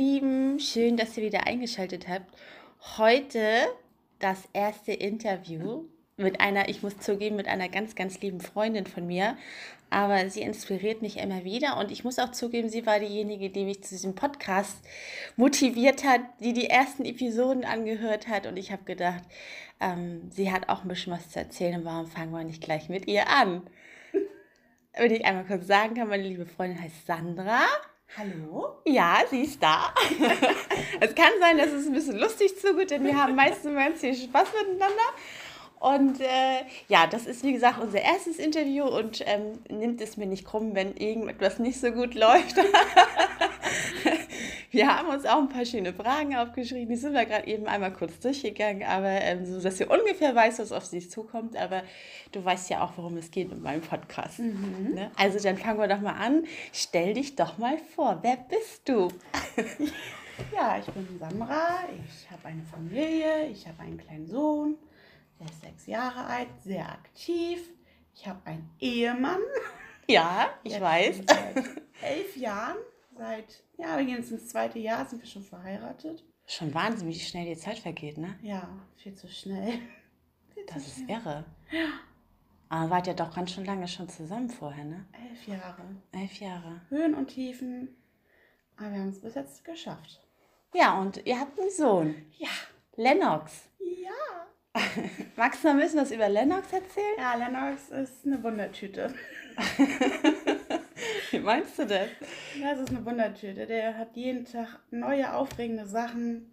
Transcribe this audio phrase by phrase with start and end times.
[0.00, 2.24] Lieben, schön, dass ihr wieder eingeschaltet habt.
[2.96, 3.66] Heute
[4.18, 5.84] das erste Interview
[6.16, 9.36] mit einer, ich muss zugeben, mit einer ganz, ganz lieben Freundin von mir.
[9.90, 13.66] Aber sie inspiriert mich immer wieder und ich muss auch zugeben, sie war diejenige, die
[13.66, 14.78] mich zu diesem Podcast
[15.36, 19.24] motiviert hat, die die ersten Episoden angehört hat und ich habe gedacht,
[19.80, 22.88] ähm, sie hat auch ein bisschen was zu erzählen und warum fangen wir nicht gleich
[22.88, 23.68] mit ihr an?
[24.96, 27.66] Wenn ich einmal kurz sagen kann, meine liebe Freundin heißt Sandra.
[28.16, 28.80] Hallo?
[28.84, 29.94] Ja, sie ist da.
[31.00, 34.16] es kann sein, dass es ein bisschen lustig zugeht, denn wir haben meistens ganz viel
[34.16, 34.96] Spaß miteinander.
[35.78, 40.26] Und äh, ja, das ist wie gesagt unser erstes Interview und ähm, nimmt es mir
[40.26, 42.56] nicht krumm, wenn irgendetwas nicht so gut läuft.
[44.70, 47.92] Wir haben uns auch ein paar schöne Fragen aufgeschrieben, die sind wir gerade eben einmal
[47.92, 51.56] kurz durchgegangen, aber ähm, so, dass ihr ungefähr weißt, was auf sich zukommt.
[51.56, 51.82] Aber
[52.32, 54.38] du weißt ja auch, worum es geht mit meinem Podcast.
[54.38, 54.92] Mhm.
[54.94, 55.10] Ne?
[55.16, 56.44] Also dann fangen wir doch mal an.
[56.72, 59.08] Stell dich doch mal vor, wer bist du?
[60.54, 64.76] ja, ich bin Samra, ich habe eine Familie, ich habe einen kleinen Sohn.
[65.40, 67.60] Der ist sechs Jahre alt, sehr aktiv.
[68.14, 69.40] Ich habe einen Ehemann.
[70.06, 71.22] Ja, ich weiß.
[71.26, 71.64] Seit
[72.02, 72.76] elf Jahren,
[73.20, 76.24] seit, ja, wir gehen jetzt ins zweite Jahr, sind wir schon verheiratet.
[76.46, 78.34] Schon Wahnsinn, wie schnell die Zeit vergeht, ne?
[78.42, 79.72] Ja, viel zu schnell.
[80.54, 81.10] Viel das zu ist schnell.
[81.18, 81.44] irre.
[81.70, 81.88] Ja.
[82.70, 85.06] Aber wart ja doch ganz schön lange schon zusammen vorher, ne?
[85.12, 85.82] Elf Jahre.
[86.12, 86.80] Elf Jahre.
[86.88, 87.94] Höhen und Tiefen.
[88.78, 90.26] Aber wir haben es bis jetzt geschafft.
[90.74, 92.14] Ja, und ihr habt einen Sohn.
[92.38, 92.48] Ja.
[92.96, 93.68] Lennox.
[93.78, 94.80] Ja.
[95.36, 97.16] Magst du noch ein bisschen was über Lennox erzählen?
[97.18, 99.14] Ja, Lennox ist eine Wundertüte.
[101.30, 102.08] Wie meinst du das?
[102.58, 103.66] Ja, es ist eine Wundertüte.
[103.66, 106.50] Der hat jeden Tag neue, aufregende Sachen.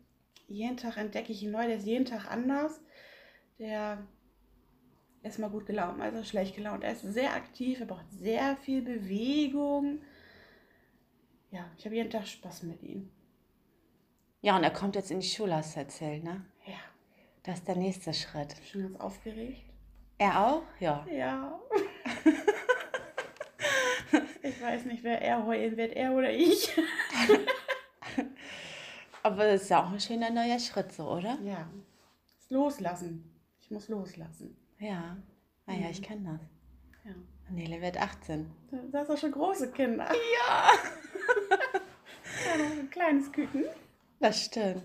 [0.47, 1.65] Jeden Tag entdecke ich ihn neu.
[1.65, 2.79] Der ist jeden Tag anders.
[3.59, 4.05] Der
[5.23, 6.83] ist mal gut gelaunt, also schlecht gelaunt.
[6.83, 10.01] Er ist sehr aktiv, er braucht sehr viel Bewegung.
[11.51, 13.09] Ja, ich habe jeden Tag Spaß mit ihm.
[14.41, 16.45] Ja, und er kommt jetzt in die Schule, hast du erzählt, ne?
[16.65, 16.79] Ja.
[17.43, 18.55] Das ist der nächste Schritt.
[18.69, 19.63] Schon ganz aufgeregt.
[20.17, 20.63] Er auch?
[20.79, 21.05] Ja.
[21.11, 21.59] Ja.
[24.47, 26.75] Ich weiß nicht, wer er heulen wird, er oder ich.
[29.23, 31.37] Aber das ist ja auch ein schöner neuer Schritt, so, oder?
[31.43, 31.67] Ja.
[32.39, 33.23] Das Loslassen.
[33.59, 34.55] Ich muss loslassen.
[34.79, 35.17] Ja.
[35.65, 35.91] Naja, mhm.
[35.91, 36.49] ich kenne das.
[37.05, 37.11] Ja.
[37.49, 38.49] Nele wird 18.
[38.71, 40.05] Du hast doch schon große Kinder.
[40.05, 40.69] Ja.
[42.45, 43.65] ja ein kleines Küken.
[44.19, 44.83] Das stimmt.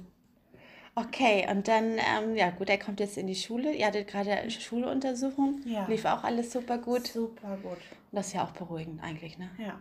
[0.94, 3.72] Okay, und dann, ähm, ja gut, er kommt jetzt in die Schule.
[3.72, 5.62] Ihr hattet gerade Schuluntersuchung.
[5.64, 5.86] Ja.
[5.86, 7.06] Lief auch alles super gut.
[7.06, 7.78] Super gut.
[8.10, 9.50] das ist ja auch beruhigend eigentlich, ne?
[9.58, 9.80] Ja.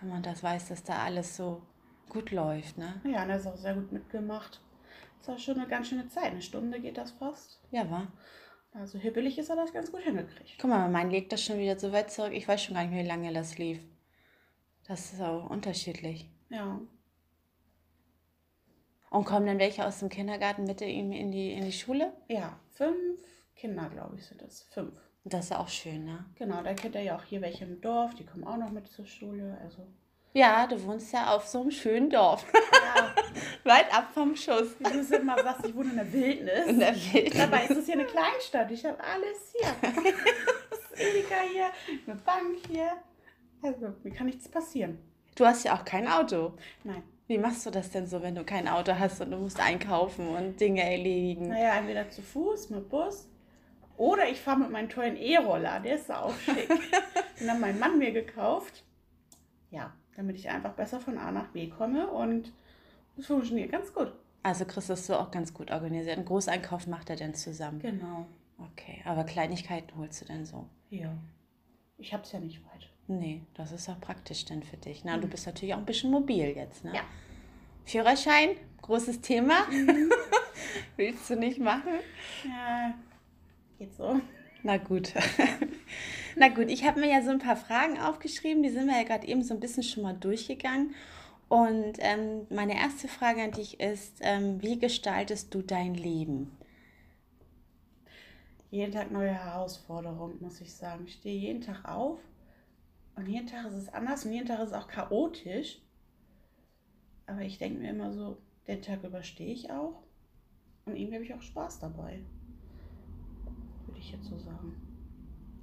[0.00, 1.60] Wenn man das weiß, dass da alles so
[2.08, 3.00] gut läuft, ne?
[3.04, 4.62] Ja, und er ist auch sehr gut mitgemacht.
[5.18, 6.30] Das war schon eine ganz schöne Zeit.
[6.30, 7.60] Eine Stunde geht das fast.
[7.70, 8.06] Ja, war.
[8.72, 10.56] Also hibbelig ist er das ganz gut hingekriegt.
[10.60, 12.32] Guck mal, mein legt das schon wieder so weit zurück.
[12.32, 13.80] Ich weiß schon gar nicht mehr, wie lange das lief.
[14.86, 16.30] Das ist auch unterschiedlich.
[16.48, 16.80] Ja.
[19.10, 22.12] Und kommen dann welche aus dem Kindergarten mit ihm in die, in die Schule?
[22.28, 23.20] Ja, fünf
[23.56, 24.62] Kinder, glaube ich, sind das.
[24.70, 24.92] Fünf.
[25.24, 26.24] Das ist auch schön, ne?
[26.36, 28.88] Genau, da kennt er ja auch hier welche im Dorf, die kommen auch noch mit
[28.88, 29.58] zur Schule.
[29.62, 29.86] Also.
[30.32, 32.46] Ja, du wohnst ja auf so einem schönen Dorf.
[32.52, 33.14] Ja.
[33.64, 34.76] Weit ab vom Schuss.
[34.78, 36.66] Du es immer sagst, ich wohne in der Wildnis.
[36.66, 37.36] In der Wildnis.
[37.36, 38.70] Dabei ist es hier eine Kleinstadt.
[38.70, 39.68] Ich habe alles hier.
[40.70, 41.70] das Edeka hier,
[42.06, 42.92] eine Bank hier.
[43.62, 44.98] Also, wie kann nichts passieren?
[45.34, 46.54] Du hast ja auch kein Auto.
[46.84, 47.02] Nein.
[47.28, 50.28] Wie machst du das denn so, wenn du kein Auto hast und du musst einkaufen
[50.28, 51.48] und Dinge erledigen?
[51.48, 53.28] Naja, entweder zu Fuß, mit Bus
[53.98, 55.80] oder ich fahre mit meinem tollen E-Roller.
[55.80, 56.68] Der ist auch schick.
[57.38, 58.82] Den hat mein Mann mir gekauft.
[59.70, 62.50] Ja, damit ich einfach besser von A nach B komme und
[63.16, 64.10] das funktioniert ganz gut.
[64.42, 66.16] Also Chris ist so auch ganz gut organisiert.
[66.16, 67.80] Einen Großeinkauf macht er denn zusammen?
[67.80, 68.26] Genau.
[68.56, 70.66] Okay, aber Kleinigkeiten holst du denn so?
[70.88, 71.12] Ja.
[71.98, 72.87] Ich hab's ja nicht weit.
[73.10, 75.02] Nee, das ist auch praktisch dann für dich.
[75.02, 75.22] Na, mhm.
[75.22, 76.94] du bist natürlich auch ein bisschen mobil jetzt, ne?
[76.94, 77.00] Ja.
[77.86, 78.50] Führerschein,
[78.82, 79.66] großes Thema.
[79.70, 80.12] Mhm.
[80.96, 81.94] Willst du nicht machen?
[82.44, 82.94] Ja,
[83.78, 84.20] geht so.
[84.62, 85.14] Na gut.
[86.36, 89.04] Na gut, ich habe mir ja so ein paar Fragen aufgeschrieben, die sind wir ja
[89.04, 90.94] gerade eben so ein bisschen schon mal durchgegangen.
[91.48, 96.54] Und ähm, meine erste Frage an dich ist, ähm, wie gestaltest du dein Leben?
[98.70, 101.04] Jeden Tag neue Herausforderungen, muss ich sagen.
[101.06, 102.18] Ich stehe jeden Tag auf
[103.18, 105.80] und jeden Tag ist es anders und jeden Tag ist es auch chaotisch.
[107.26, 110.02] Aber ich denke mir immer so, den Tag überstehe ich auch.
[110.86, 112.20] Und irgendwie habe ich auch Spaß dabei.
[113.86, 114.74] Würde ich jetzt so sagen.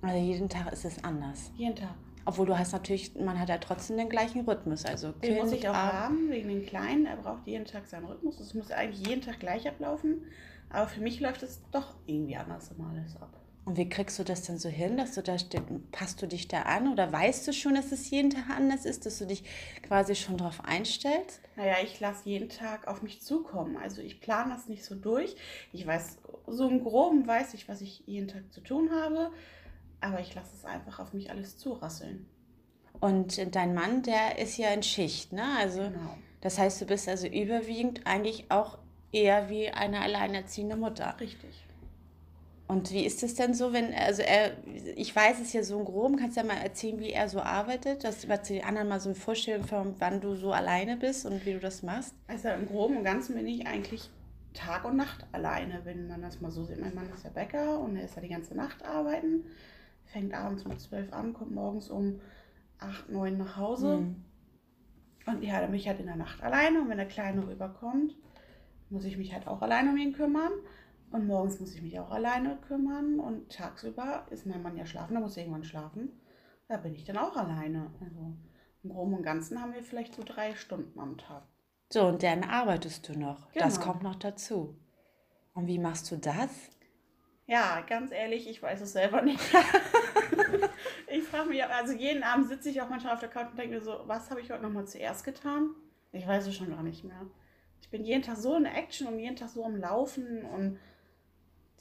[0.01, 1.51] Also jeden Tag ist es anders.
[1.55, 1.95] Jeden Tag.
[2.25, 4.83] Obwohl du hast natürlich, man hat ja trotzdem den gleichen Rhythmus.
[4.83, 7.05] Also den kind, muss ich auch haben, wegen den Kleinen.
[7.05, 8.39] Er braucht jeden Tag seinen Rhythmus.
[8.39, 10.25] Es muss eigentlich jeden Tag gleich ablaufen.
[10.69, 13.44] Aber für mich läuft es doch irgendwie anders immer alles ab.
[13.65, 15.35] Und wie kriegst du das denn so hin, dass du da
[15.91, 19.07] passt du dich da an oder weißt du schon, dass es jeden Tag anders ist,
[19.07, 19.43] dass du dich
[19.81, 21.41] quasi schon darauf einstellst?
[21.55, 23.75] Naja, ich lasse jeden Tag auf mich zukommen.
[23.77, 25.35] Also ich plane das nicht so durch.
[25.73, 29.31] Ich weiß, so im Groben weiß ich, was ich jeden Tag zu tun habe,
[29.99, 32.27] aber ich lasse es einfach auf mich alles zurasseln.
[32.99, 35.43] Und dein Mann, der ist ja in Schicht, ne?
[35.57, 36.17] Also genau.
[36.41, 38.77] das heißt, du bist also überwiegend eigentlich auch
[39.11, 41.15] eher wie eine alleinerziehende Mutter.
[41.19, 41.65] Richtig.
[42.67, 44.53] Und wie ist es denn so, wenn, also er,
[44.95, 47.39] ich weiß es ja so im Groben, kannst du ja mal erzählen, wie er so
[47.39, 51.27] arbeitet, dass du die anderen mal so eine Vorstellung von, wann du so alleine bist
[51.27, 52.15] und wie du das machst?
[52.27, 54.09] Also im Groben und Ganzen bin ich eigentlich
[54.55, 56.81] Tag und Nacht alleine, wenn man das mal so sieht.
[56.81, 59.45] Mein Mann ist ja Bäcker und er ist ja die ganze Nacht arbeiten,
[60.05, 62.19] fängt abends um 12 an, kommt morgens um
[62.79, 63.97] 8, 9 nach Hause.
[63.97, 64.15] Mhm.
[65.27, 68.15] Und ja, dann bin ich halt in der Nacht alleine und wenn der Kleine rüberkommt,
[68.89, 70.51] muss ich mich halt auch alleine um ihn kümmern.
[71.15, 73.21] Und morgens muss ich mich auch alleine kümmern.
[73.21, 76.11] Und tagsüber ist mein Mann ja schlafen, da muss er irgendwann schlafen.
[76.67, 77.89] Da bin ich dann auch alleine.
[78.01, 78.33] Also
[78.83, 81.43] im Groben und Ganzen haben wir vielleicht so drei Stunden am Tag.
[81.89, 83.49] So, und dann arbeitest du noch.
[83.53, 83.63] Genau.
[83.65, 84.77] Das kommt noch dazu.
[85.53, 86.49] Und wie machst du das?
[87.47, 89.39] Ja, ganz ehrlich, ich weiß es selber nicht.
[91.07, 93.75] ich frage mich, also jeden Abend sitze ich auch manchmal auf der Couch und denke
[93.75, 95.69] mir so, was habe ich heute nochmal zuerst getan?
[96.11, 97.25] Ich weiß es schon gar nicht mehr.
[97.79, 100.77] Ich bin jeden Tag so in Action und jeden Tag so am Laufen und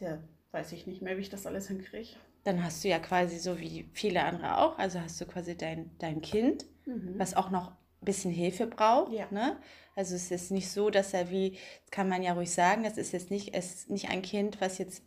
[0.00, 0.22] der
[0.54, 2.10] weiß ich nicht mehr, wie ich das alles hinkriege.
[2.44, 5.90] Dann hast du ja quasi so wie viele andere auch, also hast du quasi dein,
[5.98, 7.14] dein Kind, mhm.
[7.18, 9.12] was auch noch ein bisschen Hilfe braucht.
[9.12, 9.26] Ja.
[9.30, 9.56] Ne?
[9.96, 12.98] Also es ist nicht so, dass er wie, das kann man ja ruhig sagen, das
[12.98, 15.02] ist jetzt nicht, es ist nicht ein Kind, was jetzt,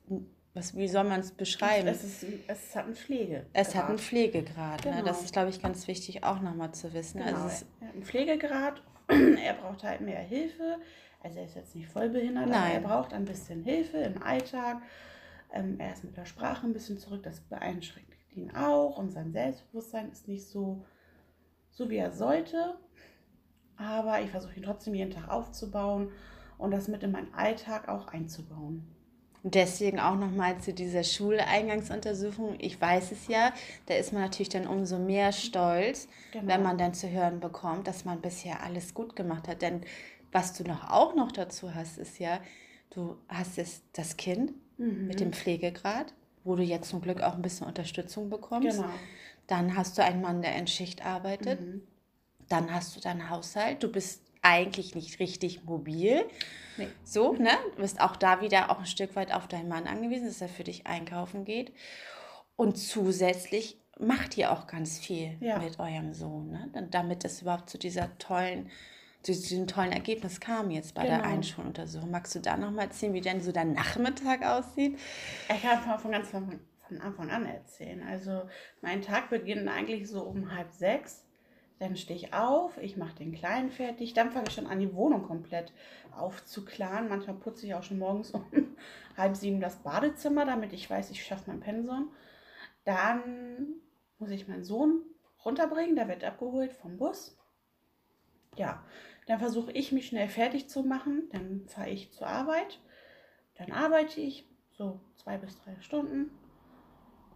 [0.54, 1.88] was, wie soll man es beschreiben?
[1.88, 3.45] Es, ist, es hat einen Pflegegrad.
[3.54, 4.81] Es hat einen Pflegegrad.
[4.81, 4.95] Genau.
[4.95, 5.04] Ne?
[5.04, 5.25] Das genau.
[5.25, 7.19] ist, glaube ich, ganz wichtig auch nochmal zu wissen.
[7.19, 7.36] Genau.
[7.36, 10.80] Also es er hat einen Pflegegrad, er braucht halt mehr Hilfe.
[11.28, 12.56] Also er ist jetzt nicht voll behindert, Nein.
[12.56, 14.82] aber er braucht ein bisschen Hilfe im Alltag.
[15.52, 19.34] Ähm, er ist mit der Sprache ein bisschen zurück, das beeinschränkt ihn auch und sein
[19.34, 20.86] Selbstbewusstsein ist nicht so,
[21.72, 22.78] so wie er sollte.
[23.76, 26.12] Aber ich versuche ihn trotzdem jeden Tag aufzubauen
[26.58, 28.88] und das mit in meinen Alltag auch einzubauen.
[29.44, 32.56] Und deswegen auch nochmal zu dieser Schuleingangsuntersuchung.
[32.60, 33.54] Ich weiß es ja,
[33.86, 36.48] da ist man natürlich dann umso mehr stolz, genau.
[36.48, 39.62] wenn man dann zu hören bekommt, dass man bisher alles gut gemacht hat.
[39.62, 39.82] Denn
[40.32, 42.40] was du noch auch noch dazu hast, ist ja,
[42.90, 45.08] du hast jetzt das Kind mhm.
[45.08, 46.14] mit dem Pflegegrad,
[46.44, 48.78] wo du jetzt zum Glück auch ein bisschen Unterstützung bekommst.
[48.78, 48.90] Genau.
[49.48, 51.62] Dann hast du einen Mann, der in Schicht arbeitet.
[51.62, 51.82] Mhm.
[52.50, 53.84] Dann hast du deinen Haushalt.
[53.84, 56.26] Du bist eigentlich nicht richtig mobil.
[56.78, 56.88] Nee.
[57.04, 57.52] So, ne?
[57.76, 60.50] Du bist auch da wieder auch ein Stück weit auf deinen Mann angewiesen, dass er
[60.50, 61.74] für dich einkaufen geht.
[62.56, 65.60] Und zusätzlich macht ihr auch ganz viel ja.
[65.60, 66.88] mit eurem Sohn, ne?
[66.92, 68.70] damit es überhaupt zu dieser tollen
[69.24, 71.18] zu diesem tollen Ergebnis kam jetzt bei genau.
[71.18, 72.12] der Einschuluntersuchung.
[72.12, 74.98] Magst du da nochmal erzählen, wie denn so dein Nachmittag aussieht?
[75.54, 78.04] Ich kann von, von ganz von, von Anfang an erzählen.
[78.04, 78.44] Also
[78.81, 81.25] mein Tag beginnt eigentlich so um halb sechs.
[81.80, 84.96] Dann stehe ich auf, ich mache den Kleinen fertig, dann fange ich schon an, die
[84.96, 85.74] Wohnung komplett
[86.12, 87.08] aufzuklaren.
[87.08, 88.46] Manchmal putze ich auch schon morgens um
[89.18, 92.12] halb sieben das Badezimmer, damit ich weiß, ich schaffe mein Pensum.
[92.84, 93.75] Dann
[94.18, 95.04] muss ich meinen Sohn
[95.46, 97.38] runterbringen, der wird abgeholt vom Bus.
[98.57, 98.83] Ja,
[99.28, 102.80] dann versuche ich mich schnell fertig zu machen, dann fahre ich zur Arbeit,
[103.56, 106.31] dann arbeite ich so zwei bis drei Stunden,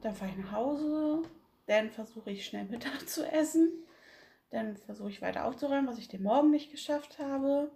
[0.02, 1.22] dann fahre ich nach Hause,
[1.68, 3.72] dann versuche ich schnell Mittag zu essen,
[4.50, 7.72] dann versuche ich weiter aufzuräumen, was ich den Morgen nicht geschafft habe.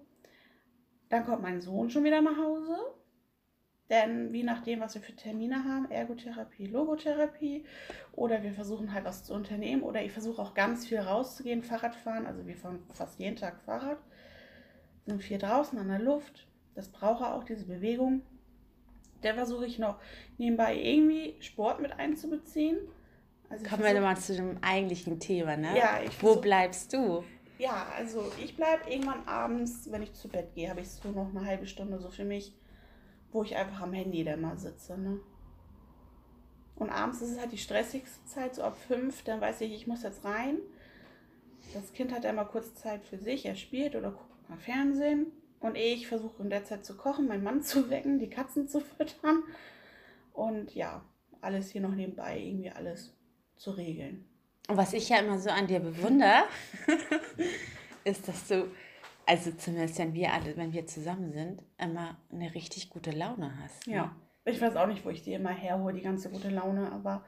[1.10, 2.78] Dann kommt mein Sohn schon wieder nach Hause.
[3.90, 7.66] Denn wie nachdem, was wir für Termine haben, Ergotherapie, Logotherapie,
[8.14, 12.26] oder wir versuchen halt was zu unternehmen, oder ich versuche auch ganz viel rauszugehen, Fahrradfahren,
[12.26, 14.00] also wir fahren fast jeden Tag Fahrrad,
[15.06, 18.24] sind viel draußen an der Luft, das brauche auch, diese Bewegung.
[19.22, 19.98] Dann versuche ich noch
[20.38, 22.78] nebenbei irgendwie Sport mit einzubeziehen.
[23.50, 25.78] Also Kommen wir mal zu dem eigentlichen Thema, ne?
[25.78, 27.24] Ja, ich Wo bleibst du?
[27.60, 31.30] Ja, also ich bleibe irgendwann abends, wenn ich zu Bett gehe, habe ich so noch
[31.30, 32.54] eine halbe Stunde so für mich
[33.36, 34.98] wo ich einfach am Handy da mal sitze.
[34.98, 35.20] Ne?
[36.78, 39.88] Und abends ist es halt die stressigste Zeit, so ab fünf, dann weiß ich, ich
[39.88, 40.58] muss jetzt rein.
[41.74, 45.28] Das Kind hat einmal kurz Zeit für sich, er spielt oder guckt mal Fernsehen.
[45.60, 48.80] Und ich versuche in der Zeit zu kochen, meinen Mann zu wecken, die Katzen zu
[48.80, 49.44] füttern.
[50.32, 51.04] Und ja,
[51.42, 53.14] alles hier noch nebenbei, irgendwie alles
[53.58, 54.26] zu regeln.
[54.70, 56.46] Und was ich ja immer so an dir bewundere,
[58.06, 58.72] ist, dass du
[59.26, 63.88] also zumindest wenn wir alle, wenn wir zusammen sind, immer eine richtig gute Laune hast.
[63.88, 63.96] Ne?
[63.96, 64.16] Ja.
[64.46, 67.26] Ich weiß auch nicht, wo ich die immer herhole, die ganze gute Laune, aber.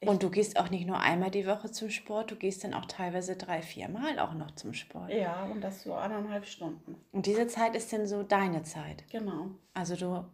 [0.00, 2.84] Und du gehst auch nicht nur einmal die Woche zum Sport, du gehst dann auch
[2.84, 5.10] teilweise drei, vier Mal auch noch zum Sport.
[5.10, 6.96] Ja, und das so anderthalb Stunden.
[7.10, 9.04] Und diese Zeit ist dann so deine Zeit.
[9.10, 9.50] Genau.
[9.74, 10.24] Also du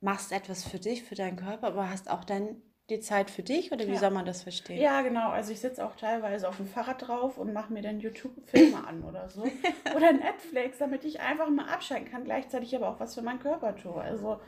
[0.00, 2.56] machst etwas für dich, für deinen Körper, aber hast auch dann
[2.90, 3.98] die Zeit für dich oder wie Ja.
[3.98, 4.80] soll man das verstehen?
[4.80, 5.30] Ja, genau.
[5.30, 9.02] Also ich sitze auch teilweise auf dem Fahrrad drauf und mache mir dann YouTube-Filme an
[9.04, 9.44] oder so.
[9.96, 13.76] Oder Netflix, damit ich einfach mal abschalten kann, gleichzeitig aber auch was für meinen Körper
[13.76, 14.00] tue.
[14.00, 14.40] Also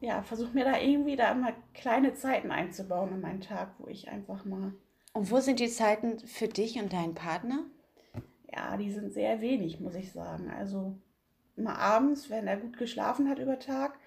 [0.00, 4.08] ja, versuche mir da irgendwie da immer kleine Zeiten einzubauen in meinen Tag, wo ich
[4.08, 4.72] einfach mal,
[5.14, 7.64] Und wo sind die Zeiten für dich und deinen Partner?
[8.52, 10.50] ja, die sind sehr wenig, muss ich sagen.
[10.50, 10.96] Also
[11.56, 13.98] mal abends, wenn er gut geschlafen hat über Tag,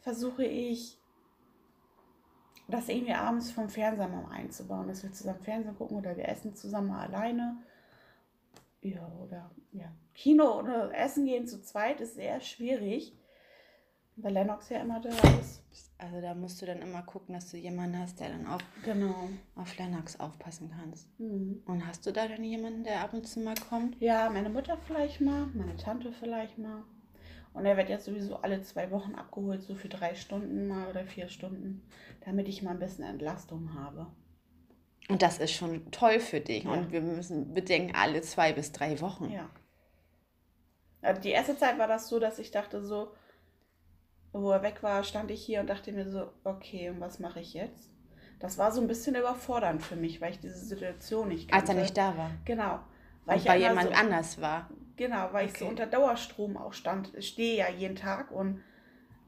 [0.00, 0.97] versuche ich
[2.68, 6.54] das irgendwie abends vom Fernseher mal einzubauen, dass wir zusammen Fernsehen gucken oder wir essen
[6.54, 7.56] zusammen mal alleine.
[8.82, 9.90] Ja, oder ja.
[10.14, 13.12] Kino oder Essen gehen zu zweit ist sehr schwierig,
[14.16, 15.10] weil Lennox ja immer da
[15.40, 15.62] ist.
[15.98, 19.28] Also da musst du dann immer gucken, dass du jemanden hast, der dann auch Genau.
[19.56, 21.08] auf Lennox aufpassen kannst.
[21.18, 21.62] Mhm.
[21.66, 24.00] Und hast du da dann jemanden, der ab und zu mal kommt?
[24.00, 26.84] Ja, meine Mutter vielleicht mal, meine Tante vielleicht mal.
[27.58, 31.04] Und er wird jetzt sowieso alle zwei Wochen abgeholt, so für drei Stunden mal oder
[31.04, 31.82] vier Stunden,
[32.24, 34.06] damit ich mal ein bisschen Entlastung habe.
[35.08, 36.64] Und das ist schon toll für dich.
[36.64, 36.70] Ja.
[36.70, 39.30] Und wir müssen bedenken, alle zwei bis drei Wochen.
[39.30, 39.50] Ja.
[41.02, 43.12] Also die erste Zeit war das so, dass ich dachte so,
[44.32, 47.40] wo er weg war, stand ich hier und dachte mir so, okay, und was mache
[47.40, 47.90] ich jetzt?
[48.38, 51.80] Das war so ein bisschen überfordernd für mich, weil ich diese Situation nicht Als kannte.
[51.80, 52.30] er nicht da war.
[52.44, 52.78] Genau.
[53.28, 54.70] Weil Und ich bei ja jemand so, anders war.
[54.96, 55.70] Genau, weil ich so Okay.
[55.70, 57.12] unter Dauerstrom auch stand.
[57.14, 58.62] Ich stehe ja jeden Tag und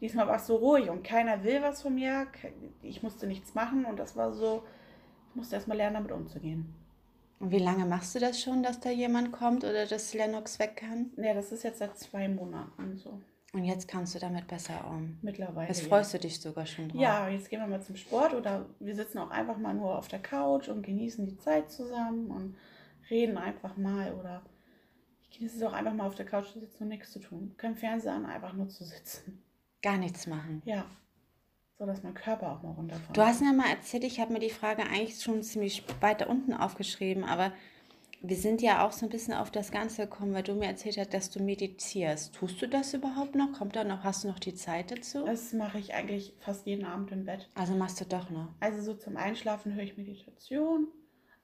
[0.01, 2.27] diesmal war es so ruhig und keiner will was von mir.
[2.83, 4.65] Ich musste nichts machen und das war so,
[5.29, 6.75] ich musste erstmal lernen, damit umzugehen.
[7.41, 10.77] Und wie lange machst du das schon, dass da jemand kommt oder dass Lennox weg
[10.77, 11.11] kann?
[11.19, 13.21] Ja, das ist jetzt seit zwei Monaten so.
[13.53, 15.19] Und jetzt kannst du damit besser um.
[15.21, 15.69] Mittlerweile.
[15.69, 15.89] Jetzt ja.
[15.89, 17.01] freust du dich sogar schon drauf.
[17.01, 20.09] Ja, jetzt gehen wir mal zum Sport oder wir sitzen auch einfach mal nur auf
[20.09, 22.57] der Couch und genießen die Zeit zusammen und
[23.09, 24.43] reden einfach mal oder
[25.23, 27.55] ich genieße es auch einfach mal auf der Couch zu sitzen und nichts zu tun.
[27.57, 29.43] Kein Fernseher an, einfach nur zu sitzen.
[29.83, 30.61] Gar nichts machen.
[30.65, 30.85] Ja,
[31.79, 33.17] so dass mein Körper auch mal runterkommt.
[33.17, 36.53] Du hast mir mal erzählt, ich habe mir die Frage eigentlich schon ziemlich weiter unten
[36.53, 37.53] aufgeschrieben, aber
[38.23, 40.99] wir sind ja auch so ein bisschen auf das Ganze gekommen, weil du mir erzählt
[40.99, 42.35] hast, dass du meditierst.
[42.35, 43.53] Tust du das überhaupt noch?
[43.53, 45.25] Kommt da noch, hast du noch die Zeit dazu?
[45.25, 47.49] Das mache ich eigentlich fast jeden Abend im Bett.
[47.55, 48.49] Also machst du doch noch.
[48.61, 50.89] Also so zum Einschlafen höre ich Meditation,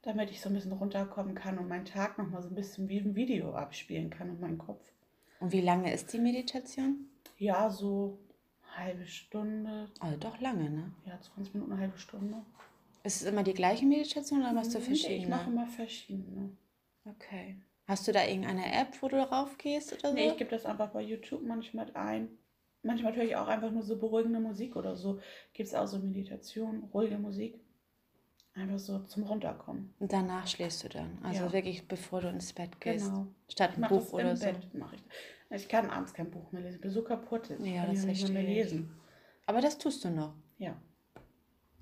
[0.06, 2.98] damit ich so ein bisschen runterkommen kann und meinen Tag nochmal so ein bisschen wie
[2.98, 4.80] ein Video abspielen kann in meinem Kopf.
[5.40, 7.08] Und wie lange ist die Meditation?
[7.38, 8.18] Ja, so
[8.76, 10.92] halbe Stunde, Also doch lange, ne?
[11.06, 12.36] ja, 20 Minuten, eine halbe Stunde.
[13.02, 15.16] Ist es immer die gleiche Meditation oder machst du verschiedene?
[15.16, 16.56] Ich mache immer verschiedene.
[17.04, 17.56] Okay.
[17.88, 20.14] Hast du da irgendeine App, wo du drauf gehst oder so?
[20.14, 22.28] Nee, ich gebe das einfach bei YouTube manchmal ein.
[22.82, 25.20] Manchmal höre ich auch einfach nur so beruhigende Musik oder so.
[25.52, 27.58] Gibt es auch so Meditation, ruhige Musik.
[28.56, 29.92] Einfach so zum Runterkommen.
[29.98, 31.18] Und danach schläfst du dann.
[31.22, 31.52] Also Ja.
[31.52, 33.06] wirklich, bevor du ins Bett gehst.
[33.06, 33.26] Genau.
[33.48, 34.44] Statt Ich ein Buch das oder im so.
[34.46, 34.58] Bett.
[34.92, 35.04] Ich.
[35.62, 36.76] Ich kann abends kein Buch mehr lesen.
[36.76, 37.50] Ich bin so kaputt.
[37.50, 38.48] Ich Ja, kann das ja nicht mehr, ich.
[38.48, 38.90] lesen.
[39.44, 40.34] Aber das tust du noch.
[40.58, 40.76] Ja,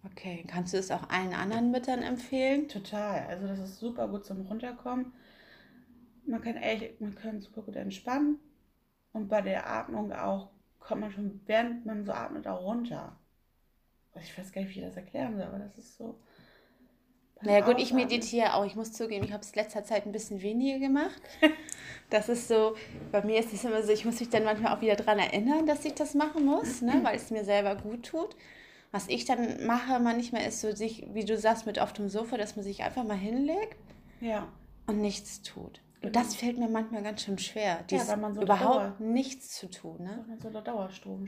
[0.07, 0.45] Okay.
[0.47, 2.69] Kannst du es auch allen anderen Müttern empfehlen?
[2.69, 3.27] total.
[3.27, 5.15] Also das ist super gut zum Runterkommen.
[6.27, 8.39] Man kann echt, man kann super gut entspannen.
[9.15, 13.19] Und bei der Atmung auch kommt man schon, während man so atmet, auch runter.
[14.21, 16.21] Ich weiß gar nicht, wie ich das erklären soll, aber das ist so.
[17.45, 18.65] Naja gut, ich meditiere auch.
[18.65, 21.21] Ich muss zugeben, ich habe es letzter Zeit ein bisschen weniger gemacht.
[22.11, 22.77] Das ist so,
[23.11, 25.67] bei mir ist es immer so, ich muss mich dann manchmal auch wieder daran erinnern,
[25.67, 28.37] dass ich das machen muss, ne, weil es mir selber gut tut.
[28.93, 32.37] Was ich dann mache manchmal ist so, sich, wie du sagst, mit auf dem Sofa,
[32.37, 33.77] dass man sich einfach mal hinlegt
[34.21, 34.47] Ja.
[34.87, 35.81] und nichts tut.
[36.03, 36.21] Und Genau.
[36.21, 39.97] das fällt mir manchmal ganz schön schwer, dies weil man so überhaupt nichts zu tun.
[40.05, 40.25] Ne?
[40.43, 40.51] So.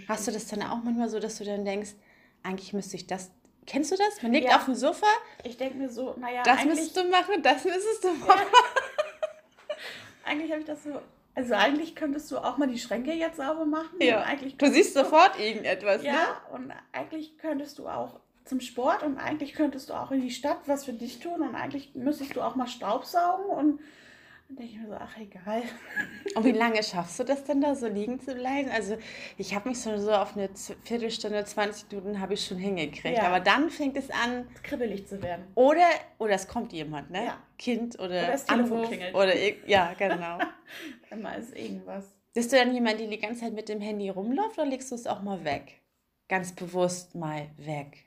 [0.08, 1.94] Hast du das dann auch manchmal so, dass du dann denkst,
[2.42, 3.32] eigentlich müsste ich das.
[3.66, 4.22] Kennst du das?
[4.22, 4.56] Man liegt Ja.
[4.56, 5.06] auf dem Sofa,
[5.42, 8.46] Ich denke mir so, naja, das müsstest du machen, das müsstest du machen.
[10.24, 11.00] eigentlich habe ich das so.
[11.34, 14.00] Also eigentlich könntest du auch mal die Schränke jetzt sauber machen.
[14.00, 14.24] Ja.
[14.56, 16.08] Du siehst sofort irgendetwas, ne?
[16.08, 20.30] Ja, und eigentlich könntest du auch zum Sport und eigentlich könntest du auch in die
[20.30, 23.80] Stadt was für dich tun und eigentlich müsstest du auch mal Staubsaugen und
[24.48, 25.62] dann denke ich mir so, ach egal.
[26.34, 28.70] Und wie lange schaffst du das denn da, so liegen zu bleiben?
[28.70, 28.96] Also
[29.38, 30.48] ich habe mich so, so auf eine
[30.84, 33.18] Viertelstunde, 20 Minuten habe ich schon hingekriegt.
[33.18, 33.24] Ja.
[33.24, 35.46] Aber dann fängt es an, Kribbelig zu werden.
[35.54, 35.86] oder,
[36.18, 37.24] oder es kommt jemand, ne?
[37.24, 37.38] Ja.
[37.58, 39.14] Kind oder, Oder das Telefon Anruf klingelt.
[39.14, 39.34] oder
[39.66, 40.38] ja, genau.
[41.10, 42.04] Immer ist irgendwas.
[42.34, 44.94] Bist du dann jemand, der die ganze Zeit mit dem Handy rumläuft oder legst du
[44.94, 45.80] es auch mal weg?
[46.28, 48.04] Ganz bewusst mal weg.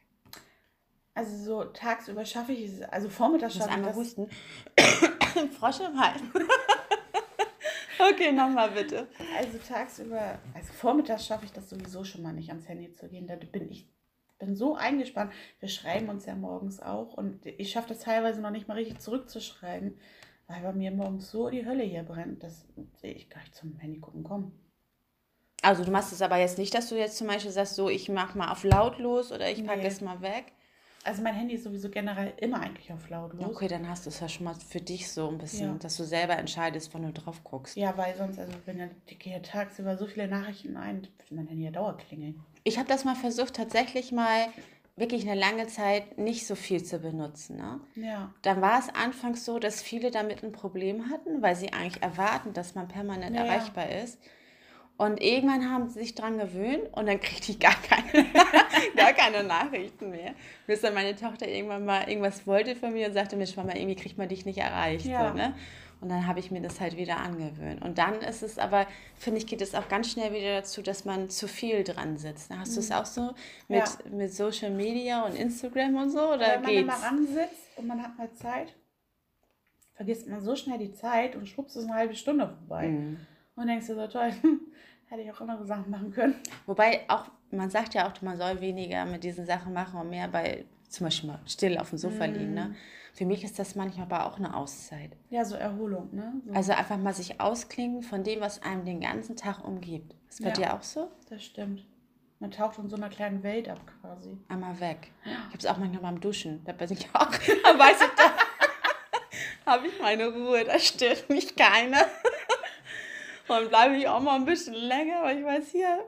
[1.16, 3.96] Also so tagsüber schaffe ich es, also vormittags schaffe ich das.
[3.96, 4.30] husten.
[5.60, 6.22] Frosch im Hals.
[8.12, 9.08] okay, nochmal bitte.
[9.38, 13.28] Also tagsüber, also vormittags schaffe ich das sowieso schon mal nicht ans Handy zu gehen.
[13.28, 13.88] Da bin ich
[14.40, 15.34] bin so eingespannt.
[15.60, 19.00] Wir schreiben uns ja morgens auch und ich schaffe das teilweise noch nicht mal richtig
[19.00, 19.98] zurückzuschreiben,
[20.48, 22.66] weil bei mir morgens so die Hölle hier brennt, dass
[23.02, 24.52] ich gar nicht zum Handy gucken komme.
[25.62, 28.08] Also du machst es aber jetzt nicht, dass du jetzt zum Beispiel sagst, so ich
[28.08, 29.88] mach mal auf lautlos oder ich packe Nee.
[29.88, 30.54] es mal weg.
[31.06, 33.46] Also mein Handy ist sowieso generell immer eigentlich auf lautlos.
[33.46, 35.78] Okay, dann hast du es ja schon mal für dich so ein bisschen, Ja.
[35.80, 37.78] dass du selber entscheidest, wann du drauf guckst.
[37.78, 41.64] Ja, weil sonst, also wenn ja die tagsüber so viele Nachrichten ein, wird mein Handy
[41.64, 42.44] ja dauernd klingeln.
[42.66, 44.48] Ich habe das mal versucht, tatsächlich mal
[44.98, 47.56] wirklich eine lange Zeit nicht so viel zu benutzen.
[47.56, 47.80] Ne?
[47.96, 48.34] Ja.
[48.42, 52.52] Dann war es anfangs so, dass viele damit ein Problem hatten, weil sie eigentlich erwarten,
[52.52, 53.54] dass man permanent Ja, ja.
[53.54, 54.20] erreichbar ist.
[54.98, 58.26] Und irgendwann haben sie sich dran gewöhnt und dann kriegte ich gar keine,
[58.96, 60.34] gar keine Nachrichten mehr.
[60.68, 63.96] Bis dann meine Tochter irgendwann mal irgendwas wollte von mir und sagte, Mensch, Mama, irgendwie
[63.96, 65.06] kriegt man dich nicht erreicht.
[65.06, 65.30] Ja.
[65.30, 65.56] So, ne?
[66.02, 67.82] Und dann habe ich mir das halt wieder angewöhnt.
[67.84, 71.04] Und dann ist es aber, finde ich, geht es auch ganz schnell wieder dazu, dass
[71.04, 72.52] man zu viel dran sitzt.
[72.56, 73.34] Hast du es auch so
[73.68, 74.12] mit, Mhm.
[74.12, 74.18] Ja.
[74.18, 76.32] mit Social Media und Instagram und so?
[76.34, 76.88] Oder wenn man geht's?
[76.88, 78.74] mal ransitzt und man hat mal Zeit,
[79.96, 82.88] vergisst man so schnell die Zeit und schwupps ist eine halbe Stunde vorbei.
[82.88, 83.20] Mhm.
[83.56, 84.32] Und denkst du so, toll,
[85.10, 86.36] hätte ich auch andere Sachen machen können.
[86.66, 90.28] Wobei auch, man sagt ja auch, man soll weniger mit diesen Sachen machen und mehr
[90.28, 92.50] bei zum Beispiel mal still auf dem Sofa liegen.
[92.50, 92.54] Mhm.
[92.56, 92.76] Ne?
[93.14, 95.12] Für mich ist das manchmal aber auch eine Auszeit.
[95.30, 96.34] Ja, so Erholung, ne?
[96.46, 100.16] So, Also einfach mal sich ausklingen von dem, was einem den ganzen Tag umgibt.
[100.30, 100.54] Ist bei Ja.
[100.54, 101.10] dir auch so?
[101.30, 101.86] das stimmt.
[102.42, 104.38] Man taucht in so einer kleinen Welt ab quasi.
[104.48, 105.12] Einmal weg.
[105.26, 106.64] Ich habe es auch manchmal beim Duschen.
[106.64, 107.28] Da bin ich auch.
[107.64, 108.10] Da weiß ich,
[109.66, 110.64] da habe ich meine Ruhe.
[110.64, 112.06] Da stört mich keiner.
[113.50, 116.06] Und bleibe ich auch mal ein bisschen länger, weil ich weiß, hier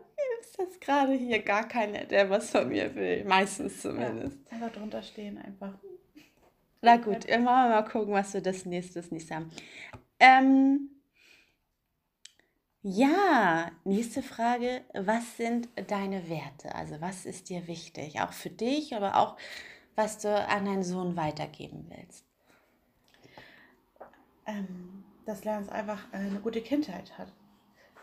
[0.51, 3.23] ist das gerade hier gar keiner, der was von mir will.
[3.25, 4.37] Meistens zumindest.
[4.49, 5.73] Ja, einfach drunter stehen einfach.
[6.81, 9.51] Na gut, wir mal gucken, was wir das nächstes nächste haben.
[10.19, 10.89] Ähm,
[12.83, 14.81] ja, nächste Frage.
[14.93, 16.75] Was sind deine Werte?
[16.75, 18.19] Also was ist dir wichtig?
[18.21, 19.37] Auch für dich, aber auch,
[19.95, 22.25] was du an deinen Sohn weitergeben willst.
[24.47, 27.31] ähm, dass Lance einfach äh, eine gute Kindheit hat.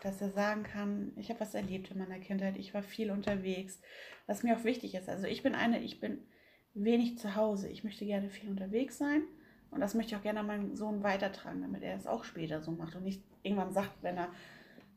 [0.01, 3.81] Dass er sagen kann, ich habe was erlebt in meiner Kindheit, ich war viel unterwegs,
[4.27, 5.09] was mir auch wichtig ist.
[5.09, 6.25] Also ich bin eine, ich bin
[6.73, 7.69] wenig zu Hause.
[7.69, 9.23] Ich möchte gerne viel unterwegs sein
[9.71, 12.61] und das möchte ich auch gerne an meinen Sohn weitertragen, damit er es auch später
[12.61, 14.29] so macht und nicht irgendwann sagt, wenn er,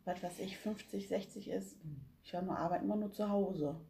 [0.05, 1.77] was weiß ich, 50, 60 ist,
[2.25, 3.81] ich war nur arbeiten, immer nur zu Hause.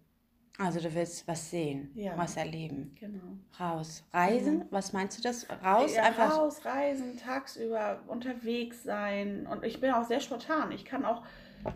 [0.58, 2.12] Also du willst was sehen, Ja.
[2.16, 2.94] was erleben.
[3.00, 3.22] Genau.
[3.58, 4.04] Raus.
[4.12, 4.66] Reisen?
[4.70, 5.46] Was meinst du das?
[5.64, 5.94] Raus?
[5.94, 6.36] Ja, Einfach.
[6.36, 9.46] raus, reisen, tagsüber unterwegs sein.
[9.46, 10.70] Und ich bin auch sehr spontan.
[10.72, 11.22] Ich kann auch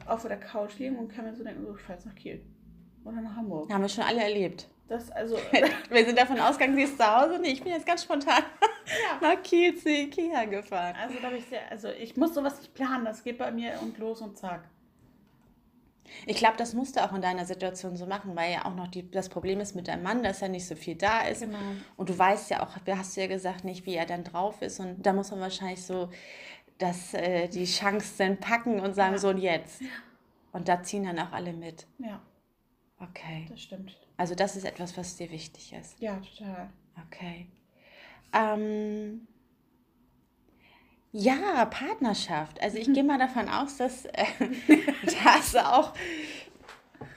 [0.07, 2.45] auf der Couch liegen und kann mir so denken, so, ich fahre jetzt nach Kiel.
[3.05, 3.73] Oder nach Hamburg.
[3.73, 4.69] Haben wir schon alle erlebt.
[4.89, 5.37] Das, also,
[5.91, 7.39] Wir sind davon ausgegangen, sie ist zu Hause.
[7.41, 8.43] Nee, ich bin jetzt ganz spontan
[9.21, 9.35] ja.
[9.35, 10.95] nach Kiel zu Ikea gefahren.
[11.01, 13.05] Also, da habe ich sehr, also ich muss sowas nicht planen.
[13.05, 14.69] Das geht bei mir und los und zack.
[16.27, 18.89] Ich glaube, das musst du auch in deiner Situation so machen, weil ja auch noch
[18.89, 21.41] die, das Problem ist mit deinem Mann, dass er nicht so viel da ist.
[21.43, 21.59] Genau.
[21.97, 24.81] Und du weißt ja auch, du hast ja gesagt, nicht, wie er dann drauf ist.
[24.81, 26.09] Und da muss man wahrscheinlich so
[26.79, 29.19] dass, äh, die Chancen packen und sagen, Ja.
[29.19, 29.81] so und jetzt.
[30.53, 31.87] Und da ziehen dann auch alle mit.
[31.99, 32.21] Ja,
[33.01, 33.47] Okay.
[33.49, 33.97] das stimmt.
[34.19, 35.99] Also das ist etwas, was dir wichtig ist.
[36.01, 36.69] Ja, total.
[37.07, 37.47] Okay.
[38.33, 39.27] Ähm,
[41.19, 42.61] ja, Partnerschaft.
[42.61, 44.25] Also ich gehe mal davon aus, dass äh,
[45.25, 45.95] das auch.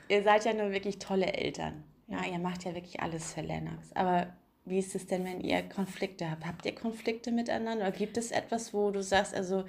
[0.08, 1.84] Ihr seid ja nur wirklich tolle Eltern.
[2.08, 3.92] Ja, ihr macht ja wirklich alles für Lennox.
[3.96, 4.28] Aber
[4.66, 6.46] wie ist es denn, wenn ihr Konflikte habt?
[6.46, 7.88] Habt ihr Konflikte miteinander?
[7.88, 9.66] Oder gibt es etwas, wo du sagst, also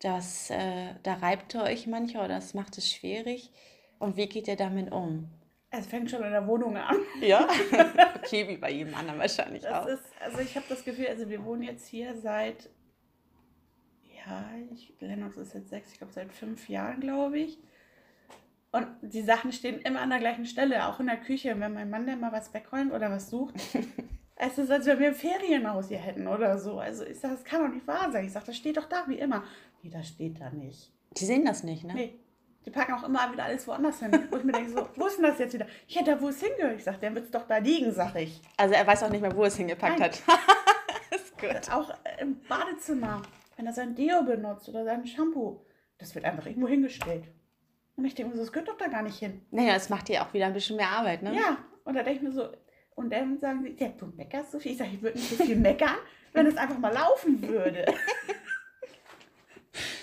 [0.00, 3.50] das, äh, da reibt ihr euch manchmal oder das macht es schwierig?
[3.98, 5.28] Und wie geht ihr damit um?
[5.70, 6.96] Es fängt schon in der Wohnung an.
[7.20, 7.46] Ja,
[8.16, 9.86] okay, wie bei jedem anderen wahrscheinlich Das auch.
[9.86, 12.70] ist, also ich habe das Gefühl, also wir wohnen jetzt hier seit,
[14.26, 17.58] ja, ich, Lennox ist jetzt sechs, ich glaube seit fünf Jahren, glaube ich.
[18.72, 21.58] Und die Sachen stehen immer an der gleichen Stelle, auch in der Küche.
[21.58, 23.54] Wenn mein Mann dann mal was wegräumt oder was sucht,
[24.36, 26.78] es ist, als wenn wir ein Ferienhaus hier hätten oder so.
[26.78, 28.26] Also ich sage, das kann doch nicht wahr sein.
[28.26, 29.44] Ich sage, das steht doch da wie immer.
[29.82, 30.92] Nee, das steht da nicht.
[31.12, 31.94] Die sehen das nicht, ne?
[31.94, 32.18] Nee.
[32.66, 34.10] Die packen auch immer wieder alles woanders hin.
[34.28, 35.66] Wo ich mir denke, so, wo ist denn das jetzt wieder?
[35.86, 36.76] Ja, da wo es hingehört.
[36.76, 38.42] Ich sage, dann wird es doch da liegen, sag ich.
[38.56, 40.10] Also er weiß auch nicht mehr, wo er es hingepackt Nein.
[40.10, 40.22] hat.
[41.14, 41.72] ist gut.
[41.72, 43.22] Auch im Badezimmer,
[43.56, 45.64] wenn er sein Deo benutzt oder sein Shampoo,
[45.98, 47.24] das wird einfach irgendwo hingestellt.
[47.96, 49.40] Und ich denke mir so, das gehört doch da gar nicht hin.
[49.50, 51.34] Naja, das macht dir auch wieder ein bisschen mehr Arbeit, ne?
[51.34, 52.48] Ja, und da denke ich mir so,
[52.94, 54.72] und dann sagen sie, ja, du meckerst so viel.
[54.72, 55.96] Ich sage, ich würde nicht so viel meckern,
[56.32, 57.86] wenn es einfach mal laufen würde.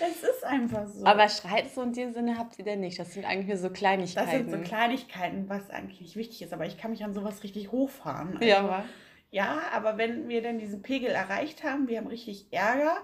[0.00, 1.04] es ist einfach so.
[1.04, 2.98] Aber Streit so in dem Sinne habt ihr denn nicht.
[2.98, 4.30] Das sind eigentlich nur so das Kleinigkeiten.
[4.30, 7.72] sind so Kleinigkeiten, was eigentlich nicht wichtig ist, aber ich kann mich an sowas richtig
[7.72, 8.38] hochfahren.
[8.40, 8.84] Ja, Also, aber
[9.30, 12.96] Ja, aber wenn wir dann diesen Pegel erreicht haben, wir haben richtig Ärger,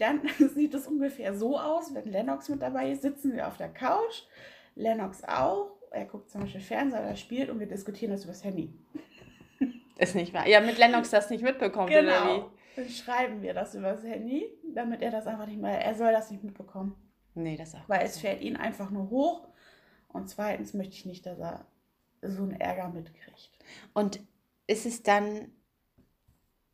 [0.00, 0.20] dann
[0.54, 4.24] sieht es ungefähr so aus, wenn Lennox mit dabei ist, sitzen wir auf der Couch,
[4.74, 8.72] Lennox auch, er guckt zum Beispiel Fernseher, er spielt und wir diskutieren das übers Handy.
[9.98, 10.46] ist nicht wahr.
[10.48, 12.50] Ja, mit Lennox das nicht mitbekommt, oder Genau.
[12.76, 16.30] Dann schreiben wir das übers Handy, damit er das einfach nicht mehr, er soll das
[16.30, 16.94] nicht mitbekommen.
[17.34, 17.40] wie?
[17.40, 17.88] Nee, das auch.
[17.88, 19.48] Weil es fällt ihn einfach nur hoch,
[20.08, 21.66] Und zweitens möchte ich nicht, dass er
[22.22, 23.50] so einen Ärger mitkriegt.
[23.94, 24.20] Und
[24.66, 25.52] ist es dann,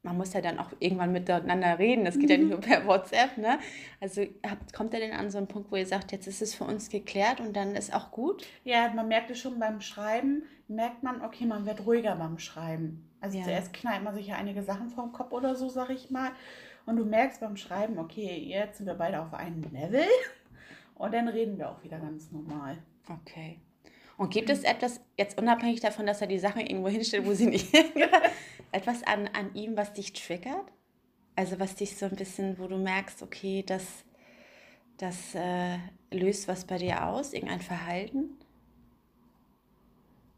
[0.06, 3.36] man muss ja dann auch irgendwann miteinander reden, das geht ja nicht nur per WhatsApp,
[3.36, 3.58] ne?
[4.00, 6.54] Also habt, kommt er denn an so einen Punkt, wo ihr sagt, jetzt ist es
[6.54, 8.46] für uns geklärt und dann ist auch gut?
[8.64, 13.10] Ja, man merkt es schon beim Schreiben, merkt man, okay, man wird ruhiger beim Schreiben.
[13.20, 13.44] Also Ja.
[13.44, 16.30] zuerst knallt man sich ja einige Sachen vom Kopf oder so, sag ich mal.
[16.86, 20.04] Und du merkst beim Schreiben, okay, jetzt sind wir beide auf einem Level.
[20.94, 22.78] Und dann reden wir auch wieder ganz normal.
[23.08, 23.58] Okay.
[24.16, 27.46] Und gibt es etwas, jetzt unabhängig davon, dass er die Sachen irgendwo hinstellt, wo sie
[27.46, 28.30] nicht hingehören,
[28.72, 30.72] etwas an, an ihm, was dich triggert?
[31.34, 34.04] Also was dich so ein bisschen, wo du merkst, okay, das,
[34.96, 35.78] das äh,
[36.10, 38.38] löst was bei dir aus, irgendein Verhalten?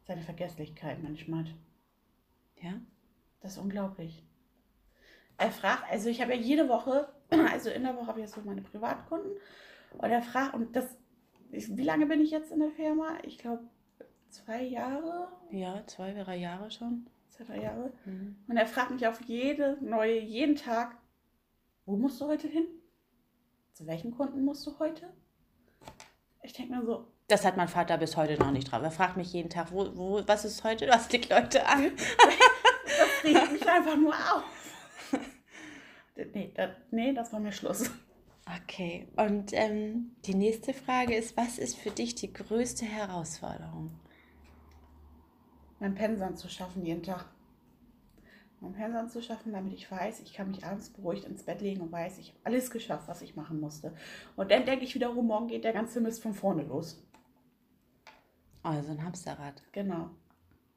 [0.07, 1.45] Seine Vergesslichkeit manchmal.
[2.61, 2.81] Ja?
[3.41, 4.25] Das ist unglaublich.
[5.37, 8.35] Er fragt, also ich habe ja jede Woche, also in der Woche habe ich jetzt
[8.35, 9.33] so meine Privatkunden.
[9.97, 10.87] Und er fragt, und das,
[11.53, 13.19] ich, wie lange bin ich jetzt in der Firma?
[13.25, 13.65] Ich glaube
[14.31, 17.07] zwei Jahre, Ja, zwei, drei Jahre schon.
[17.29, 17.93] zwei, drei Jahre.
[18.05, 18.37] Mhm.
[18.49, 20.97] Und er fragt mich auf jede neue, jeden Tag,
[21.87, 22.67] wo musst du heute hin?
[23.73, 25.09] Zu welchen Kunden musst du heute?
[26.43, 28.83] Ich denke mir so, Das hat mein Vater bis heute noch nicht drauf.
[28.83, 30.89] Er fragt mich jeden Tag, wo, wo, was ist heute?
[30.89, 31.91] Was liegt heute an?
[32.87, 34.45] das regt mich einfach nur auf.
[36.35, 37.93] Nee, das, nee, das war mir Schluss.
[38.57, 43.91] Okay, und ähm, die nächste Frage ist, was ist für dich die größte Herausforderung?
[45.81, 47.27] Mein Pensum zu schaffen jeden Tag.
[48.61, 51.83] Mein Pensum zu schaffen, damit ich weiß, ich kann mich abends beruhigt ins Bett legen
[51.83, 53.95] und weiß, ich habe alles geschafft, was ich machen musste.
[54.35, 57.07] Und dann denke ich wiederum, morgen geht der ganze Mist von vorne los.
[58.63, 59.63] Also ein Hamsterrad.
[59.73, 60.11] Genau.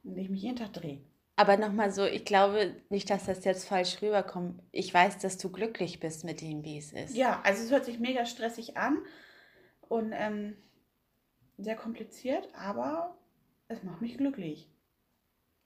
[0.03, 1.01] Und ich mich jeden Tag drehe.
[1.41, 4.61] Aber nochmal so, ich glaube nicht, dass das jetzt falsch rüberkommt.
[4.71, 7.15] Ich weiß, dass du glücklich bist mit dem, wie es ist.
[7.15, 8.99] Ja, also es hört sich mega stressig an
[9.89, 10.55] und ähm,
[11.57, 13.17] sehr kompliziert, aber
[13.69, 14.69] es macht mich glücklich.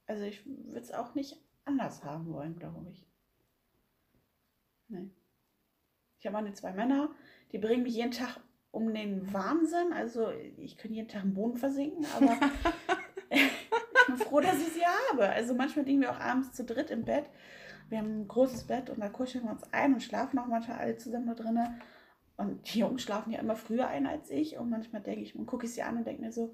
[0.05, 3.05] Also ich würde es auch nicht anders haben wollen, glaube ich.
[4.87, 5.09] Nee.
[6.19, 7.13] Ich habe meine zwei Männer,
[7.51, 8.39] die bringen mich jeden Tag
[8.71, 9.91] um den Wahnsinn.
[9.91, 12.39] Also ich könnte jeden Tag im Boden versinken, aber
[14.35, 15.29] froh, dass ich sie habe.
[15.29, 17.29] Also manchmal liegen wir auch abends zu dritt im Bett.
[17.89, 20.79] Wir haben ein großes Bett und da kuscheln wir uns ein und schlafen auch manchmal
[20.79, 21.81] alle zusammen da drinnen.
[22.37, 24.57] Und die Jungs schlafen ja immer früher ein als ich.
[24.57, 26.53] Und manchmal denke ich, und gucke ich sie an und denke mir so,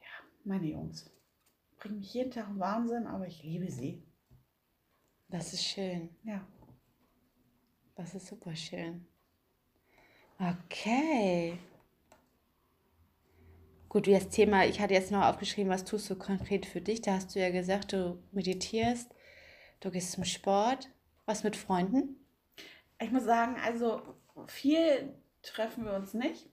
[0.00, 1.10] ja, meine Jungs
[1.78, 4.02] bringen mich jeden Tag im Wahnsinn, aber ich liebe sie.
[5.28, 6.08] Das ist schön.
[6.24, 6.46] Ja.
[7.94, 9.06] Das ist super schön.
[10.38, 11.58] Okay.
[13.94, 17.00] Gut, wie das Thema, ich hatte jetzt noch aufgeschrieben, was tust du konkret für dich?
[17.00, 19.14] Da hast du ja gesagt, du meditierst,
[19.78, 20.90] du gehst zum Sport.
[21.26, 22.16] Was mit Freunden?
[23.00, 24.02] Ich muss sagen, also
[24.48, 26.48] viel treffen wir uns nicht.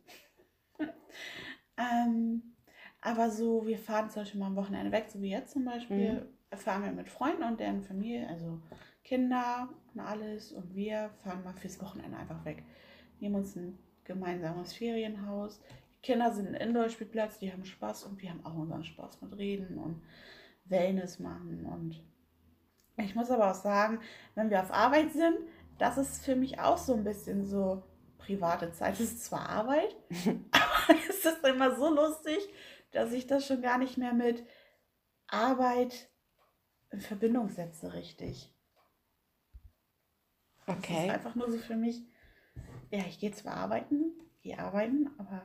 [1.78, 2.44] ähm,
[3.02, 6.30] aber so, wir fahren zum Beispiel mal am Wochenende weg, so wie jetzt zum Beispiel,
[6.54, 8.62] fahren wir mit Freunden und deren Familie, also
[9.04, 10.52] Kinder und alles.
[10.52, 12.64] Und wir fahren mal fürs Wochenende einfach weg.
[13.20, 15.60] Nehmen uns ein gemeinsames Ferienhaus.
[16.04, 19.78] Kinder sind ein Indoor-Spielplatz, die haben Spaß und wir haben auch unseren Spaß mit Reden
[19.78, 20.02] und
[20.66, 21.66] Wellness machen.
[21.66, 22.04] Und
[22.98, 24.00] ich muss aber auch sagen,
[24.36, 25.38] wenn wir auf Arbeit sind,
[25.78, 27.84] das ist für mich auch so ein bisschen so
[28.18, 28.96] private Zeit.
[28.96, 29.96] Es ist zwar Arbeit,
[30.52, 32.40] aber es ist immer so lustig,
[32.92, 34.44] dass ich das schon gar nicht mehr mit
[35.28, 36.10] Arbeit
[36.92, 38.54] in Verbindung setze, richtig.
[40.66, 41.10] Das ist Okay.
[41.10, 42.04] einfach nur so für mich,
[42.92, 45.44] ja, ich gehe zwar arbeiten, gehe arbeiten, aber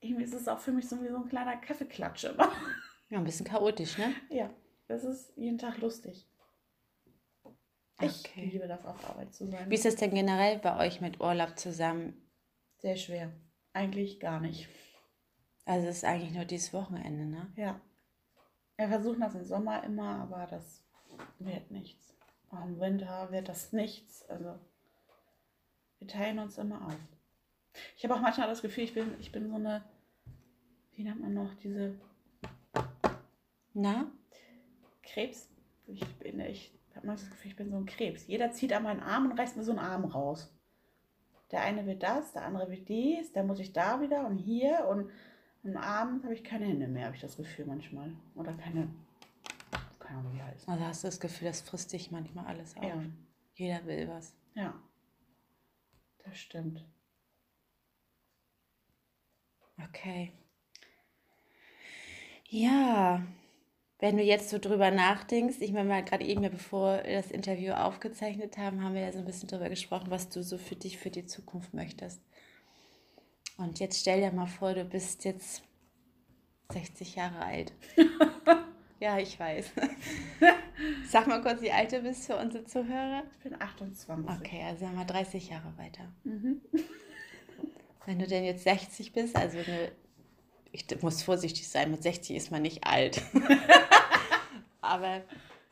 [0.00, 2.50] irgendwie ist es auch für mich so wie so ein kleiner Kaffeeklatsch immer.
[3.12, 4.14] Ja, ein bisschen chaotisch, ne?
[4.28, 4.48] Ja,
[4.86, 6.28] das ist jeden Tag lustig.
[8.00, 8.44] Ich Okay.
[8.52, 9.68] liebe das, auf Arbeit zu sein.
[9.68, 12.30] Wie ist es denn generell bei euch mit Urlaub zusammen?
[12.78, 13.32] Sehr schwer.
[13.72, 14.68] Eigentlich gar nicht.
[15.64, 17.52] Also es ist eigentlich nur dieses Wochenende, ne?
[17.56, 17.80] Ja.
[18.76, 20.84] Wir versuchen das im Sommer immer, aber das
[21.40, 22.14] wird nichts.
[22.50, 24.22] Auch im Winter wird das nichts.
[24.30, 24.56] Also
[25.98, 26.96] wir teilen uns immer auf.
[27.96, 29.84] Ich habe auch manchmal das Gefühl, ich bin, ich bin so eine,
[31.00, 31.98] wie nennt man noch, diese
[33.72, 34.12] Na?
[35.02, 35.48] Krebs.
[35.86, 38.26] Ich bin, ich habe manchmal das Gefühl, ich bin so ein Krebs.
[38.26, 40.54] Jeder zieht an meinen Arm und reißt mir so einen Arm raus.
[41.52, 44.86] Der eine wird das, der andere wird dies, dann muss ich da wieder und hier
[44.90, 45.10] und
[45.64, 48.12] am Abend habe ich keine Hände mehr, habe ich das Gefühl manchmal.
[48.34, 48.88] Oder keine,
[50.00, 50.68] keine Ahnung, wie heißt.
[50.68, 52.84] Also hast du das Gefühl, das frisst dich manchmal alles auf.
[52.84, 53.02] Ja.
[53.54, 54.36] Jeder will was.
[54.54, 54.74] Ja,
[56.24, 56.84] das stimmt.
[59.82, 60.34] Okay.
[62.52, 63.22] Ja,
[64.00, 67.30] wenn du jetzt so drüber nachdenkst, ich meine mal gerade eben, ja, bevor wir das
[67.30, 70.74] Interview aufgezeichnet haben, haben wir ja so ein bisschen drüber gesprochen, was du so für
[70.74, 72.20] dich, für die Zukunft möchtest.
[73.56, 75.62] Und jetzt stell dir mal vor, du bist jetzt
[76.72, 77.72] 60 Jahre alt.
[79.00, 79.70] ja, ich weiß.
[81.08, 83.22] Sag mal kurz, wie alt du bist für unsere Zuhörer.
[83.36, 84.08] Ich bin 28.
[84.40, 86.12] Okay, also haben wir 30 Jahre weiter.
[86.24, 86.60] Mhm.
[88.06, 89.92] Wenn du denn jetzt 60 bist, also eine,
[90.72, 93.22] ich muss vorsichtig sein, mit 60 ist man nicht alt.
[94.80, 95.22] Aber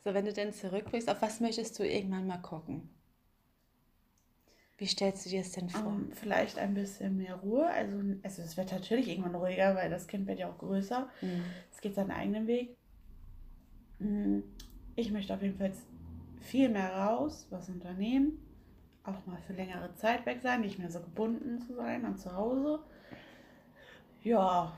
[0.04, 2.88] so, wenn du denn zurückblickst, auf was möchtest du irgendwann mal gucken?
[4.78, 5.86] Wie stellst du dir das denn vor?
[5.86, 7.68] Um, ähm, vielleicht ein bisschen mehr Ruhe.
[7.68, 11.08] Also, also es wird natürlich irgendwann ruhiger, weil das Kind wird ja auch größer.
[11.20, 11.44] Mhm.
[11.72, 12.76] Es geht seinen eigenen Weg.
[13.98, 14.44] Mhm.
[14.94, 15.72] Ich möchte auf jeden Fall
[16.40, 18.38] viel mehr raus, was unternehmen.
[19.02, 22.32] Auch mal für längere Zeit weg sein, nicht mehr so gebunden zu sein an zu
[22.34, 22.80] Hause.
[24.22, 24.76] Ja,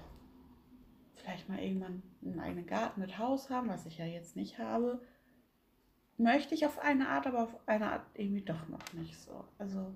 [1.30, 5.00] vielleicht mal irgendwann einen eigenen Garten mit Haus haben, was ich ja jetzt nicht habe
[6.20, 9.44] möchte ich auf eine Art, aber auf eine Art irgendwie doch noch nicht so.
[9.58, 9.92] Also.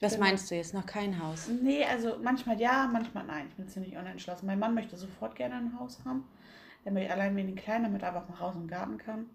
[0.00, 0.74] Was meinst du jetzt?
[0.74, 1.48] Noch kein Haus?
[1.48, 3.46] Nee, also manchmal ja, manchmal nein.
[3.48, 4.46] Ich bin ziemlich unentschlossen.
[4.46, 6.24] Mein Mann möchte sofort gerne ein Haus haben.
[6.84, 9.26] Möchte allein wenig klein, damit er einfach mal raus und Garten kann.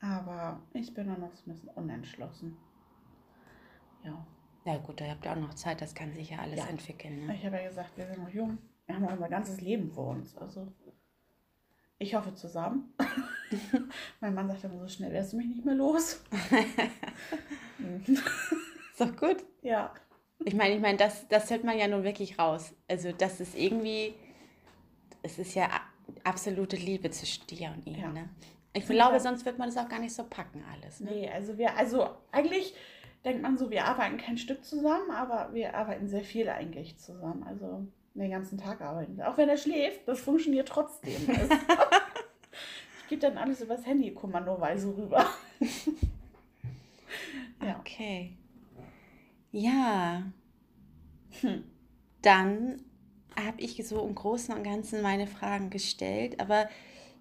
[0.00, 2.56] Aber ich bin noch so ein bisschen unentschlossen.
[4.04, 4.26] Ja.
[4.64, 6.66] Ja gut, da habt ihr auch noch Zeit, das kann sich ja alles ja.
[6.66, 7.26] entwickeln.
[7.26, 7.36] Ne?
[7.36, 8.58] Ich habe ja gesagt, wir sind noch jung.
[8.86, 10.36] Wir haben unser ganzes Leben vor uns.
[10.36, 10.68] Also
[11.98, 12.94] ich hoffe zusammen.
[14.20, 16.22] mein Mann sagt immer so schnell, wärst du mich nicht mehr los.
[18.90, 19.44] ist doch gut.
[19.62, 19.92] Ja.
[20.44, 22.74] Ich meine, ich meine, das, das hört man ja nun wirklich raus.
[22.86, 24.14] Also das ist irgendwie,
[25.22, 25.68] es ist ja
[26.22, 27.98] absolute Liebe zwischen dir und ihm.
[27.98, 28.08] Ja.
[28.08, 28.28] Ne?
[28.74, 31.00] Ich glaube, sonst wird man das auch gar nicht so packen alles.
[31.00, 31.10] Ne?
[31.10, 32.74] Nee, also wir, also eigentlich
[33.24, 37.42] denkt man so, wir arbeiten kein Stück zusammen, aber wir arbeiten sehr viel eigentlich zusammen.
[37.44, 37.86] Also
[38.18, 39.20] den ganzen Tag arbeiten.
[39.22, 41.16] Auch wenn er schläft, das funktioniert trotzdem.
[41.28, 41.54] Also,
[43.02, 45.24] ich gebe dann alles übers Handy kommandoweise rüber.
[47.62, 47.78] ja.
[47.78, 48.36] Okay.
[49.52, 50.24] Ja.
[51.40, 51.62] Hm.
[52.22, 52.82] Dann
[53.36, 56.68] habe ich so im Großen und Ganzen meine Fragen gestellt, aber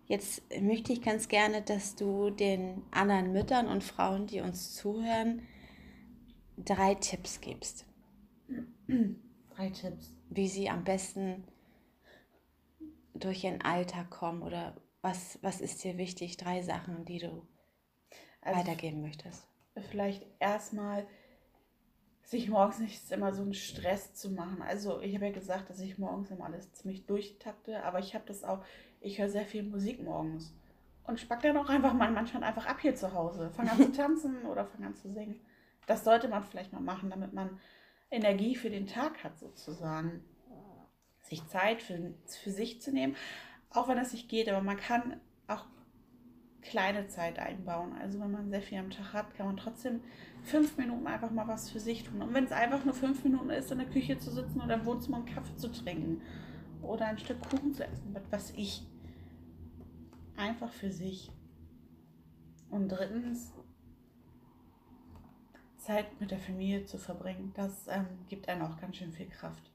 [0.08, 5.44] jetzt möchte ich ganz gerne, dass du den anderen Müttern und Frauen, die uns zuhören,
[6.58, 7.86] drei Tipps gibst.
[9.56, 11.44] Drei Tipps wie sie am besten
[13.14, 16.38] durch ihren Alltag kommen oder was, was ist dir wichtig?
[16.38, 17.48] Drei Sachen, die du
[18.42, 19.48] also weitergeben möchtest.
[19.90, 21.06] Vielleicht erstmal
[22.24, 24.62] sich morgens nicht immer so einen Stress zu machen.
[24.62, 28.26] Also ich habe ja gesagt, dass ich morgens immer alles ziemlich durchtakte, aber ich habe
[28.26, 28.64] das auch,
[29.00, 30.54] ich höre sehr viel Musik morgens
[31.04, 33.52] und spack dann auch einfach mal manchmal einfach ab hier zu Hause.
[33.52, 35.40] Fange an zu tanzen oder fange an zu singen.
[35.86, 37.60] Das sollte man vielleicht mal machen, damit man
[38.12, 40.24] Energie für den Tag hat, sozusagen.
[41.22, 43.16] Sich Zeit für, für sich zu nehmen,
[43.72, 45.66] auch wenn das nicht geht, aber man kann auch
[46.62, 47.94] kleine Zeit einbauen.
[47.94, 50.02] Also wenn man sehr viel am Tag hat, kann man trotzdem
[50.44, 52.22] fünf Minuten einfach mal was für sich tun.
[52.22, 54.86] Und wenn es einfach nur fünf Minuten ist, in der Küche zu sitzen oder im
[54.86, 56.22] Wohnzimmer einen Kaffee zu trinken
[56.82, 58.84] oder ein Stück Kuchen zu essen, was ich.
[60.38, 61.32] Einfach für sich.
[62.70, 63.54] Und drittens,
[65.86, 69.72] Zeit mit der Familie zu verbringen, das ähm, gibt einem auch ganz schön viel Kraft,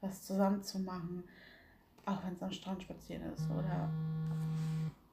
[0.00, 1.24] was zusammen zu machen,
[2.06, 3.90] auch wenn es am Strand spazieren ist oder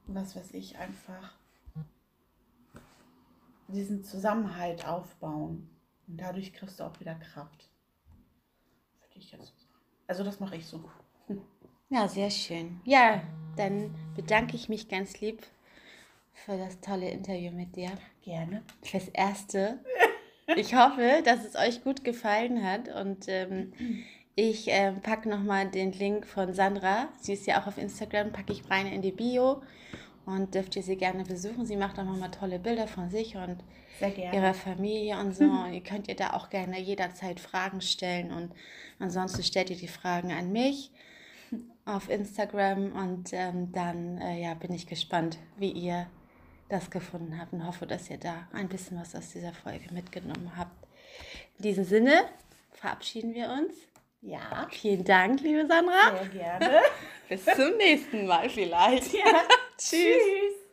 [0.08, 1.36] was weiß ich, einfach
[3.68, 5.70] diesen Zusammenhalt aufbauen
[6.08, 7.70] und dadurch kriegst du auch wieder Kraft.
[9.02, 9.74] Würde ich jetzt sagen.
[10.08, 10.84] Also das mache ich so.
[11.90, 12.82] Ja, sehr schön.
[12.84, 13.24] Ja,
[13.56, 15.42] dann bedanke ich mich ganz lieb
[16.34, 17.92] für das tolle Interview mit dir.
[18.24, 18.62] Gerne.
[18.82, 19.80] Fürs erste.
[20.56, 23.74] Ich hoffe, dass es euch gut gefallen hat und ähm,
[24.36, 27.10] ich äh, packe nochmal den Link von Sandra.
[27.20, 29.62] Sie ist ja auch auf Instagram, packe ich rein in die Bio
[30.26, 31.66] und dürft ihr sie gerne besuchen.
[31.66, 33.58] Sie macht auch nochmal tolle Bilder von sich und
[34.32, 35.44] ihrer Familie und so.
[35.66, 38.54] Und ihr könnt ihr da auch gerne jederzeit Fragen stellen und
[39.00, 40.92] ansonsten stellt ihr die Fragen an mich
[41.86, 46.08] auf Instagram und ähm, dann äh, ja, bin ich gespannt, wie ihr
[46.70, 50.52] das gefunden habt und hoffe, dass ihr da ein bisschen was aus dieser Folge mitgenommen
[50.58, 50.88] habt.
[51.58, 52.26] In diesem Sinne
[52.72, 53.74] verabschieden wir uns.
[54.22, 54.68] Ja.
[54.72, 56.18] Vielen Dank, liebe Sandra.
[56.18, 56.82] Sehr gerne.
[57.30, 59.14] Bis zum nächsten Mal vielleicht.
[59.14, 59.44] Ja.
[59.78, 60.18] Tschüss.
[60.18, 60.67] Tschüss.